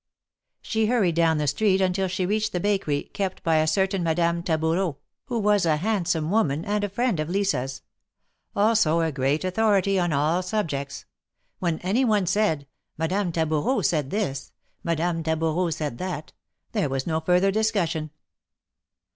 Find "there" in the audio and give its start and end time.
16.71-16.89